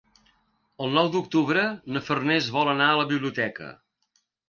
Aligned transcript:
El 0.85 0.95
nou 0.95 1.09
d'octubre 1.17 1.67
na 1.97 2.03
Farners 2.09 2.51
vol 2.59 2.75
anar 2.75 2.91
a 2.91 2.99
la 3.05 3.09
biblioteca. 3.15 3.73